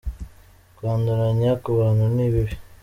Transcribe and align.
Kwanduranya 0.75 1.51
kubantu 1.63 2.05
ni 2.15 2.27
bibi. 2.33 2.53